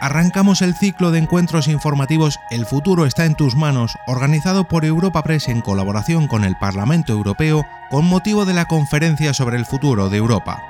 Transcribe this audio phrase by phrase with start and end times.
[0.00, 5.22] arrancamos el ciclo de encuentros informativos El futuro está en tus manos, organizado por Europa
[5.22, 10.10] Press en colaboración con el Parlamento Europeo con motivo de la conferencia sobre el futuro
[10.10, 10.62] de Europa.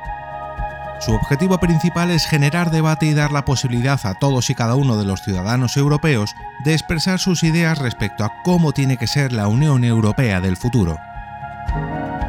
[1.01, 4.97] Su objetivo principal es generar debate y dar la posibilidad a todos y cada uno
[4.97, 6.35] de los ciudadanos europeos
[6.65, 10.99] de expresar sus ideas respecto a cómo tiene que ser la Unión Europea del futuro.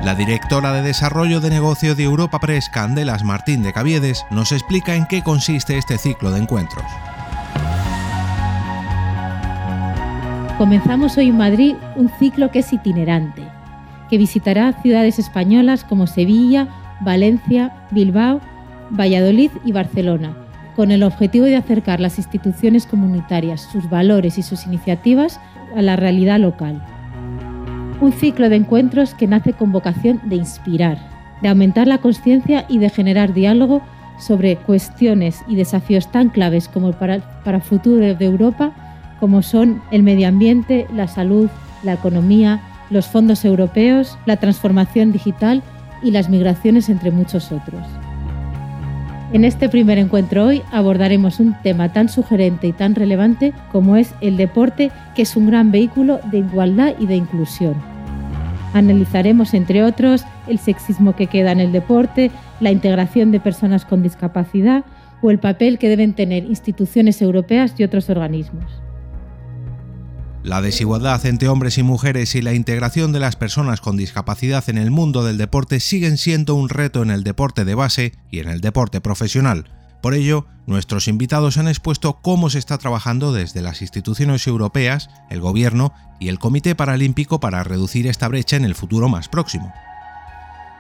[0.03, 4.95] La directora de Desarrollo de Negocio de Europa Press, Candelas Martín de Caviedes, nos explica
[4.95, 6.85] en qué consiste este ciclo de encuentros.
[10.57, 13.43] Comenzamos hoy en Madrid un ciclo que es itinerante,
[14.09, 16.69] que visitará ciudades españolas como Sevilla,
[17.01, 18.39] Valencia, Bilbao,
[18.91, 20.33] Valladolid y Barcelona,
[20.77, 25.41] con el objetivo de acercar las instituciones comunitarias, sus valores y sus iniciativas
[25.75, 26.81] a la realidad local.
[28.01, 30.97] Un ciclo de encuentros que nace con vocación de inspirar,
[31.41, 33.81] de aumentar la conciencia y de generar diálogo
[34.17, 38.71] sobre cuestiones y desafíos tan claves como para, para el futuro de Europa,
[39.19, 41.49] como son el medio ambiente, la salud,
[41.83, 45.61] la economía, los fondos europeos, la transformación digital
[46.01, 47.85] y las migraciones, entre muchos otros.
[49.31, 54.15] En este primer encuentro hoy abordaremos un tema tan sugerente y tan relevante como es
[54.21, 57.75] el deporte, que es un gran vehículo de igualdad y de inclusión.
[58.73, 64.01] Analizaremos, entre otros, el sexismo que queda en el deporte, la integración de personas con
[64.01, 64.83] discapacidad
[65.21, 68.81] o el papel que deben tener instituciones europeas y otros organismos.
[70.43, 74.77] La desigualdad entre hombres y mujeres y la integración de las personas con discapacidad en
[74.77, 78.47] el mundo del deporte siguen siendo un reto en el deporte de base y en
[78.47, 79.65] el deporte profesional.
[80.01, 85.41] Por ello, nuestros invitados han expuesto cómo se está trabajando desde las instituciones europeas, el
[85.41, 89.73] Gobierno y el Comité Paralímpico para reducir esta brecha en el futuro más próximo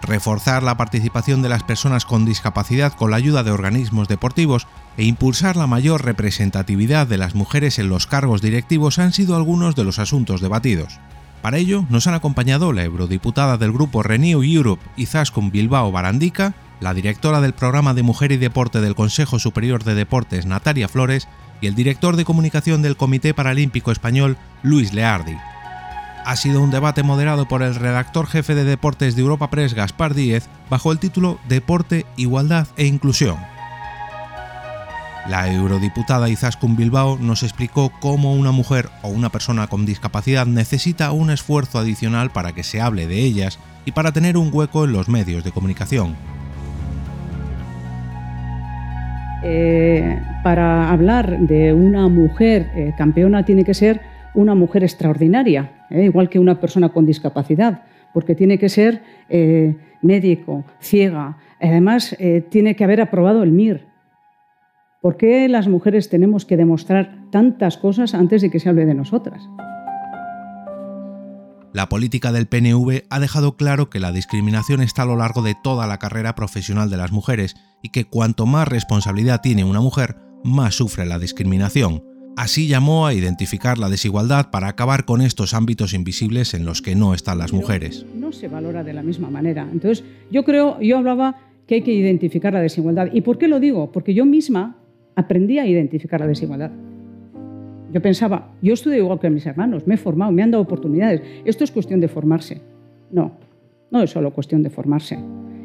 [0.01, 4.67] reforzar la participación de las personas con discapacidad con la ayuda de organismos deportivos
[4.97, 9.75] e impulsar la mayor representatividad de las mujeres en los cargos directivos han sido algunos
[9.75, 10.99] de los asuntos debatidos.
[11.41, 16.93] Para ello nos han acompañado la eurodiputada del grupo Renew Europe Izaskun Bilbao Barandica, la
[16.93, 21.27] directora del programa de Mujer y Deporte del Consejo Superior de Deportes Natalia Flores
[21.61, 25.37] y el director de comunicación del Comité Paralímpico Español Luis Leardi
[26.25, 30.13] ha sido un debate moderado por el redactor jefe de deportes de Europa Press, Gaspar
[30.13, 33.37] Díez, bajo el título Deporte, Igualdad e Inclusión.
[35.27, 41.11] La eurodiputada Izaskun Bilbao nos explicó cómo una mujer o una persona con discapacidad necesita
[41.11, 44.93] un esfuerzo adicional para que se hable de ellas y para tener un hueco en
[44.93, 46.15] los medios de comunicación.
[49.43, 54.01] Eh, para hablar de una mujer eh, campeona tiene que ser
[54.33, 56.05] una mujer extraordinaria, ¿eh?
[56.05, 57.83] igual que una persona con discapacidad,
[58.13, 63.87] porque tiene que ser eh, médico, ciega, además eh, tiene que haber aprobado el MIR.
[65.01, 68.95] ¿Por qué las mujeres tenemos que demostrar tantas cosas antes de que se hable de
[68.95, 69.47] nosotras?
[71.71, 75.55] La política del PNV ha dejado claro que la discriminación está a lo largo de
[75.55, 80.17] toda la carrera profesional de las mujeres y que cuanto más responsabilidad tiene una mujer,
[80.43, 82.08] más sufre la discriminación.
[82.39, 86.95] Así llamó a identificar la desigualdad para acabar con estos ámbitos invisibles en los que
[86.95, 88.05] no están las mujeres.
[88.15, 89.67] No se valora de la misma manera.
[89.69, 91.35] Entonces, yo creo, yo hablaba
[91.67, 93.09] que hay que identificar la desigualdad.
[93.11, 93.91] ¿Y por qué lo digo?
[93.91, 94.77] Porque yo misma
[95.17, 96.71] aprendí a identificar la desigualdad.
[97.91, 101.21] Yo pensaba, yo estudio igual que mis hermanos, me he formado, me han dado oportunidades.
[101.43, 102.61] Esto es cuestión de formarse.
[103.11, 103.33] No,
[103.91, 105.19] no es solo cuestión de formarse.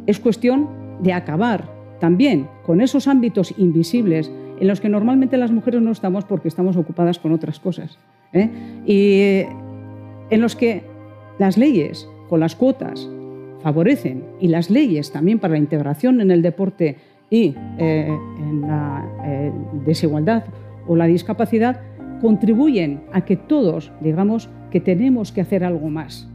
[0.08, 0.68] Es cuestión
[1.00, 1.70] de acabar
[2.00, 4.28] también con esos ámbitos invisibles
[4.60, 7.98] en los que normalmente las mujeres no estamos porque estamos ocupadas con otras cosas.
[8.32, 8.50] ¿eh?
[8.86, 9.46] Y
[10.30, 10.84] en los que
[11.38, 13.08] las leyes con las cuotas
[13.62, 16.96] favorecen y las leyes también para la integración en el deporte
[17.30, 19.52] y eh, en la eh,
[19.86, 20.44] desigualdad
[20.86, 21.80] o la discapacidad
[22.20, 26.28] contribuyen a que todos digamos que tenemos que hacer algo más.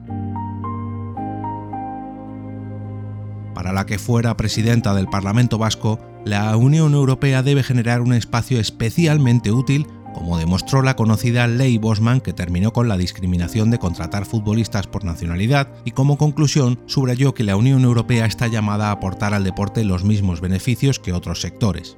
[3.54, 8.60] Para la que fuera presidenta del Parlamento Vasco, la Unión Europea debe generar un espacio
[8.60, 14.26] especialmente útil, como demostró la conocida Ley Bosman que terminó con la discriminación de contratar
[14.26, 19.34] futbolistas por nacionalidad y como conclusión subrayó que la Unión Europea está llamada a aportar
[19.34, 21.98] al deporte los mismos beneficios que otros sectores.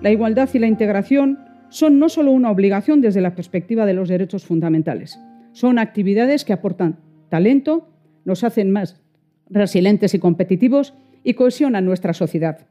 [0.00, 1.38] La igualdad y la integración
[1.68, 5.18] son no solo una obligación desde la perspectiva de los derechos fundamentales,
[5.52, 7.88] son actividades que aportan talento,
[8.24, 9.00] nos hacen más
[9.48, 10.94] resilientes y competitivos
[11.24, 12.66] y cohesionan nuestra sociedad.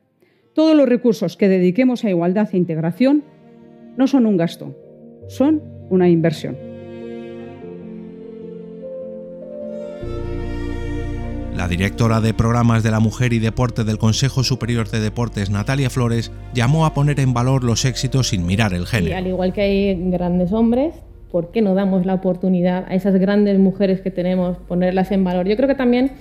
[0.54, 3.24] Todos los recursos que dediquemos a igualdad e integración
[3.98, 4.76] no son un gasto,
[5.28, 6.58] son una inversión.
[11.56, 15.90] La directora de programas de la mujer y deporte del Consejo Superior de Deportes, Natalia
[15.90, 19.12] Flores, llamó a poner en valor los éxitos sin mirar el género.
[19.12, 20.96] Y al igual que hay grandes hombres,
[21.32, 25.48] ¿por qué no damos la oportunidad a esas grandes mujeres que tenemos, ponerlas en valor?
[25.48, 26.12] Yo creo que también,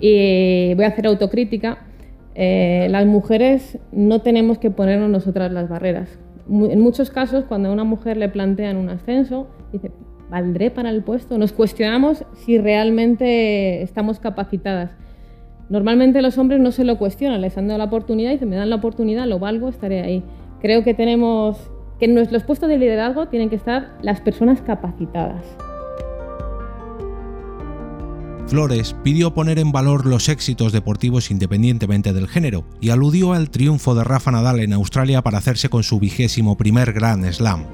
[0.00, 1.78] y voy a hacer autocrítica,
[2.34, 6.18] eh, las mujeres no tenemos que ponernos nosotras las barreras.
[6.48, 9.92] En muchos casos, cuando a una mujer le plantean un ascenso, dice,
[10.30, 11.38] ¿valdré para el puesto?
[11.38, 14.90] Nos cuestionamos si realmente estamos capacitadas.
[15.70, 18.56] Normalmente los hombres no se lo cuestionan, les han dado la oportunidad y dicen, me
[18.56, 20.22] dan la oportunidad, lo valgo, estaré ahí.
[20.60, 25.56] Creo que tenemos que en los puestos de liderazgo tienen que estar las personas capacitadas.
[28.46, 33.94] Flores pidió poner en valor los éxitos deportivos independientemente del género y aludió al triunfo
[33.94, 37.64] de Rafa Nadal en Australia para hacerse con su vigésimo primer Grand Slam.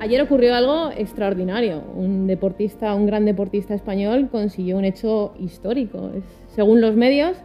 [0.00, 1.82] Ayer ocurrió algo extraordinario.
[1.94, 6.10] Un deportista, un gran deportista español consiguió un hecho histórico.
[6.54, 7.36] Según los medios,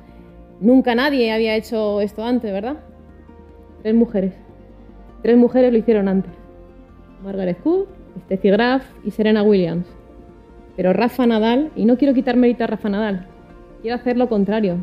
[0.59, 2.77] nunca nadie había hecho esto antes, ¿verdad?
[3.83, 4.33] Tres mujeres.
[5.21, 6.31] Tres mujeres lo hicieron antes.
[7.23, 7.87] Margaret Cook,
[8.25, 9.85] Steffi Graf y Serena Williams.
[10.75, 13.27] Pero Rafa Nadal, y no quiero quitar mérito a Rafa Nadal,
[13.81, 14.77] quiero hacer lo contrario.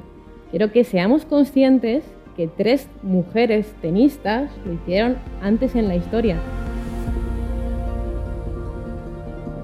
[0.50, 2.04] Quiero que seamos conscientes
[2.36, 6.40] que tres mujeres tenistas lo hicieron antes en la historia.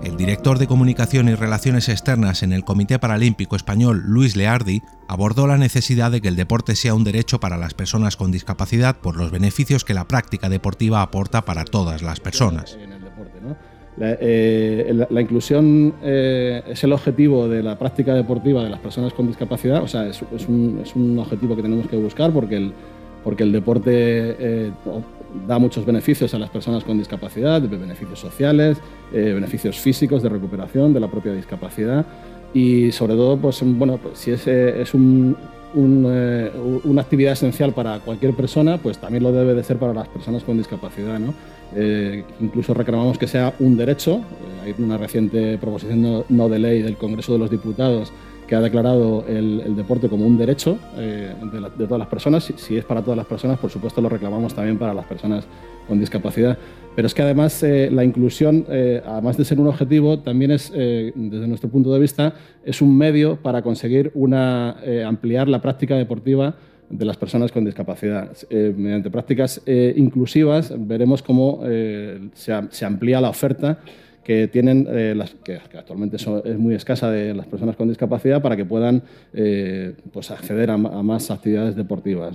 [0.02, 5.49] El director de Comunicación y Relaciones Externas en el Comité Paralímpico Español, Luis Leardi, abordó
[5.49, 9.17] la necesidad de que el deporte sea un derecho para las personas con discapacidad por
[9.17, 12.79] los beneficios que la práctica deportiva aporta para todas las personas.
[13.98, 19.26] Eh, la, inclusión eh, es el objetivo de la práctica deportiva de las personas con
[19.26, 22.72] discapacidad, o sea, es, un, objetivo que tenemos que buscar porque el,
[23.25, 24.70] porque el deporte eh,
[25.46, 28.78] da muchos beneficios a las personas con discapacidad, beneficios sociales,
[29.12, 32.04] beneficios físicos de recuperación de la propia discapacidad
[32.52, 35.37] y sobre todo, pues, bueno, pues, si es, es un,
[35.76, 40.43] una actividad esencial para cualquier persona, pues también lo debe de ser para las personas
[40.43, 41.19] con discapacidad.
[41.19, 41.34] ¿no?
[41.75, 44.17] Eh, incluso reclamamos que sea un derecho.
[44.17, 48.12] Eh, hay una reciente proposición no, de ley del Congreso de los Diputados
[48.46, 52.44] que ha declarado el, deporte como un derecho eh, de, todas las personas.
[52.56, 55.46] Si, es para todas las personas, por supuesto lo reclamamos también para las personas
[55.88, 56.56] con discapacidad.
[56.94, 58.64] Pero es que además la inclusión,
[59.06, 62.32] además de ser un objetivo, también es, desde nuestro punto de vista,
[62.64, 66.54] es un medio para conseguir una, ampliar la práctica deportiva
[66.88, 68.31] de las personas con discapacidad.
[68.50, 73.78] Eh, mediante prácticas eh, inclusivas veremos cómo eh, se, amplía la oferta
[74.26, 78.64] que tienen, las, que, actualmente es muy escasa de las personas con discapacidad para que
[78.64, 79.05] puedan
[80.12, 82.34] pues acceder a, más actividades deportivas.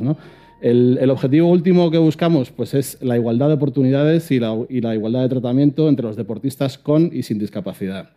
[0.62, 5.30] El, objetivo último que buscamos pues, es la igualdad de oportunidades y la, igualdad de
[5.30, 8.12] tratamiento entre los deportistas con y sin discapacidad.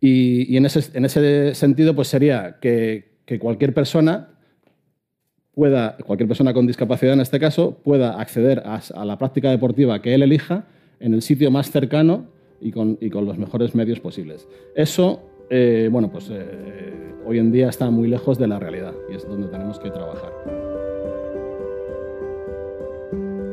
[0.00, 4.28] Y, en, ese, sentido pues, sería que, que cualquier persona
[5.54, 10.14] pueda, cualquier persona con discapacidad en este caso, pueda acceder a, la práctica deportiva que
[10.14, 10.64] él elija
[11.00, 12.26] en el sitio más cercano
[12.62, 14.48] y con, los mejores medios posibles.
[14.74, 15.20] Eso,
[15.50, 19.26] eh, bueno, pues eh, hoy en día está muy lejos de la realidad y es
[19.26, 20.32] donde tenemos que trabajar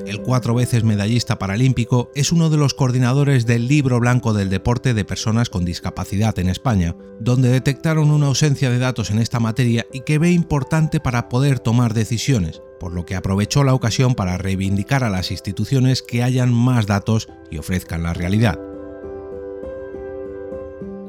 [0.09, 4.93] el cuatro veces medallista paralímpico, es uno de los coordinadores del Libro Blanco del Deporte
[4.93, 9.85] de Personas con Discapacidad en España, donde detectaron una ausencia de datos en esta materia
[9.93, 14.37] y que ve importante para poder tomar decisiones, por lo que aprovechó la ocasión para
[14.37, 18.68] reivindicar a las instituciones que hayan más datos y ofrezcan la realidad.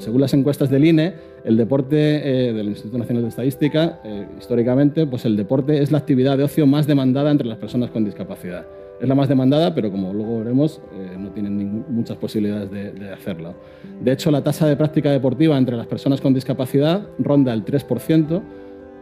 [0.01, 1.13] Según las encuestas del INE,
[1.45, 5.99] el deporte eh, del Instituto Nacional de Estadística, eh, históricamente, pues el deporte es la
[5.99, 8.65] actividad de ocio más demandada entre las personas con discapacidad
[9.01, 13.55] es la más demandada, pero como luego veremos, eh, no tienen muchas posibilidades de, hacerlo.
[13.99, 18.43] De hecho, la tasa de práctica deportiva entre las personas con discapacidad ronda el 3%,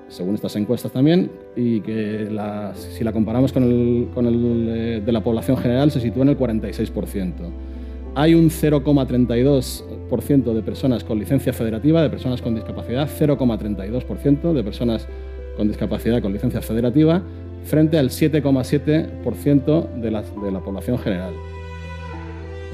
[0.06, 2.28] según estas encuestas también, y que
[2.76, 6.38] si la comparamos con el, con el de la población general se sitúa en el
[6.38, 7.32] 46%.
[8.20, 15.06] Hay un 0,32% de personas con licencia federativa, de personas con discapacidad, 0,32% de personas
[15.56, 17.22] con discapacidad con licencia federativa,
[17.62, 21.32] frente al 7,7% de la, de la población general.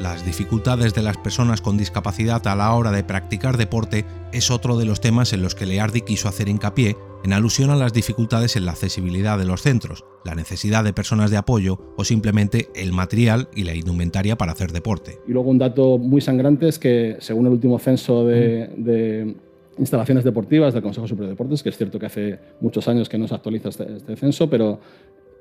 [0.00, 4.76] Las dificultades de las personas con discapacidad a la hora de practicar deporte es otro
[4.76, 8.56] de los temas en los que Leardi quiso hacer hincapié en alusión a las dificultades
[8.56, 12.92] en la accesibilidad de los centros, la necesidad de personas de apoyo o simplemente el
[12.92, 15.20] material y la indumentaria para hacer deporte.
[15.28, 19.36] Y luego un dato muy sangrante es que según el último censo de,
[19.78, 23.16] instalaciones deportivas del Consejo Superior de Deportes, que es cierto que hace muchos años que
[23.16, 24.80] no se actualiza este, este censo, pero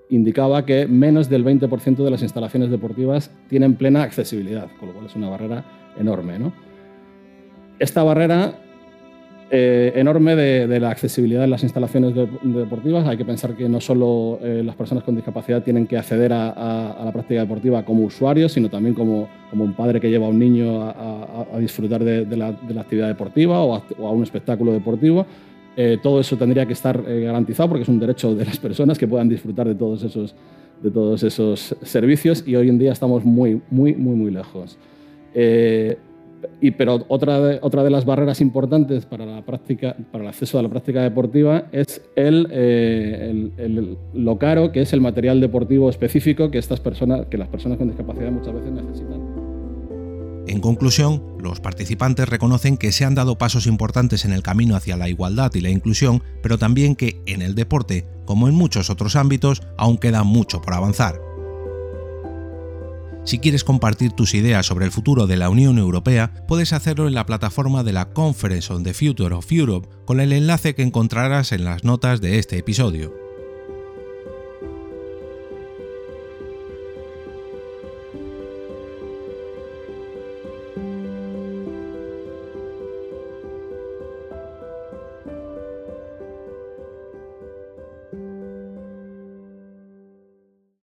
[0.09, 5.07] indicaba que menos del 20% de las instalaciones deportivas tienen plena accesibilidad, con lo cual
[5.07, 5.63] es una barrera
[5.97, 6.37] enorme.
[7.79, 8.53] Esta barrera
[9.55, 13.05] eh, enorme de, la accesibilidad de las instalaciones deportivas.
[13.05, 17.03] Hay que pensar que no solo eh, las personas con discapacidad tienen que acceder a,
[17.05, 20.81] la práctica deportiva como usuarios, sino también como un padre que lleva a un niño
[20.81, 22.47] a, disfrutar de, la,
[22.79, 25.27] actividad deportiva o a, un espectáculo deportivo.
[25.75, 29.07] Eh, todo eso tendría que estar garantizado porque es un derecho de las personas que
[29.07, 30.35] puedan disfrutar de todos esos,
[30.81, 34.77] de todos esos servicios y hoy en día estamos muy, muy, muy, muy lejos
[36.61, 40.59] y, pero otra de, otra de las barreras importantes para, la práctica, para el acceso
[40.59, 45.89] a la práctica deportiva es el, eh, el, lo caro que es el material deportivo
[45.89, 49.52] específico que, estas personas, que las personas con discapacidad muchas veces necesitan.
[50.45, 54.97] En conclusión, los participantes reconocen que se han dado pasos importantes en el camino hacia
[54.97, 59.15] la igualdad y la inclusión, pero también que en el deporte, como en muchos otros
[59.15, 61.19] ámbitos, aún queda mucho por avanzar.
[63.25, 67.13] Si quieres compartir tus ideas sobre el futuro de la Unión Europea, puedes hacerlo en
[67.13, 71.53] la plataforma de la Conference on the Future of Europe con el enlace que encontrarás
[71.53, 73.22] en las notas de este episodio.